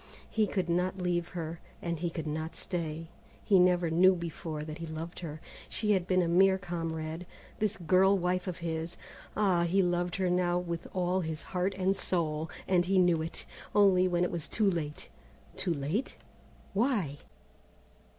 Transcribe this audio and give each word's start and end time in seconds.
He 0.31 0.47
could 0.47 0.67
not 0.67 0.97
leave 0.97 1.27
her, 1.37 1.59
and 1.79 1.99
he 1.99 2.09
could 2.09 2.25
not 2.25 2.55
stay. 2.55 3.09
He 3.43 3.59
never 3.59 3.91
knew 3.91 4.15
before 4.15 4.63
that 4.63 4.79
he 4.79 4.87
loved 4.87 5.19
her. 5.19 5.39
She 5.69 5.91
had 5.91 6.07
been 6.07 6.23
a 6.23 6.27
mere 6.27 6.57
comrade, 6.57 7.27
this 7.59 7.77
girl 7.77 8.17
wife 8.17 8.47
of 8.47 8.57
his. 8.65 8.97
Ah! 9.37 9.61
he 9.63 9.83
loved 9.83 10.15
her 10.15 10.27
now 10.31 10.57
with 10.57 10.87
all 10.95 11.21
his 11.21 11.43
heart 11.43 11.75
and 11.77 11.95
soul, 11.95 12.49
and 12.67 12.85
he 12.85 12.97
knew 12.97 13.21
it, 13.21 13.45
only 13.75 14.07
when 14.07 14.23
it 14.23 14.31
was 14.31 14.47
too 14.47 14.71
late. 14.71 15.07
Too 15.55 15.71
late? 15.75 16.17
Why? 16.73 17.19